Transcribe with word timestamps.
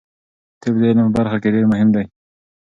طب 0.61 0.73
د 0.79 0.83
علم 0.89 1.07
په 1.09 1.15
برخه 1.17 1.37
کې 1.41 1.49
ډیر 1.55 1.65
مهم 1.71 1.89
دی. 1.95 2.05